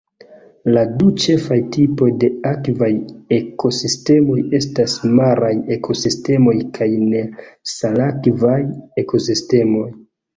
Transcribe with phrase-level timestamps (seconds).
[0.75, 2.87] La du ĉefaj tipoj de akvaj
[3.37, 8.57] ekosistemoj estas maraj ekosistemoj kaj nesalakvaj
[9.03, 9.85] ekosistemoj.